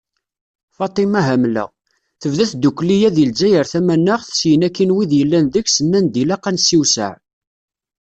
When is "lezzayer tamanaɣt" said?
3.29-4.27